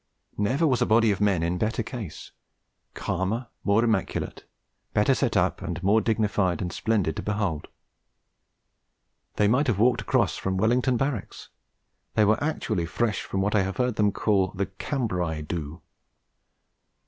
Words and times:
Never 0.39 0.65
was 0.65 0.81
a 0.81 0.87
body 0.87 1.11
of 1.11 1.21
men 1.21 1.43
in 1.43 1.59
better 1.59 1.83
case 1.83 2.31
calmer, 2.95 3.49
more 3.63 3.83
immaculate, 3.83 4.45
better 4.95 5.13
set 5.13 5.37
up, 5.37 5.61
more 5.83 6.01
dignified 6.01 6.59
and 6.59 6.73
splendid 6.73 7.15
to 7.17 7.21
behold. 7.21 7.67
They 9.35 9.47
might 9.47 9.67
have 9.67 9.77
walked 9.77 10.01
across 10.01 10.37
from 10.37 10.57
Wellington 10.57 10.97
Barracks; 10.97 11.49
they 12.15 12.25
were 12.25 12.43
actually 12.43 12.87
fresh 12.87 13.21
from 13.21 13.41
what 13.41 13.53
I 13.53 13.61
have 13.61 13.77
heard 13.77 13.95
them 13.95 14.11
call 14.11 14.47
'the 14.55 14.65
Cambrai 14.79 15.41
do.' 15.43 15.83